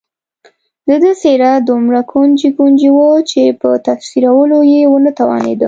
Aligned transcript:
د 0.87 0.89
ده 1.03 1.11
څېره 1.21 1.51
دومره 1.67 1.99
ګونجي 2.11 2.49
ګونجي 2.57 2.89
وه 2.97 3.09
چې 3.29 3.41
په 3.61 3.69
تفسیرولو 3.87 4.59
یې 4.71 4.81
ونه 4.91 5.11
توانېدم. 5.19 5.59